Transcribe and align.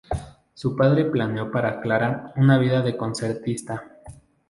Su 0.55 0.75
padre 0.75 1.05
planeó 1.05 1.51
para 1.51 1.79
Clara 1.79 2.33
una 2.35 2.57
vida 2.57 2.81
de 2.81 2.97
concertista. 2.97 3.99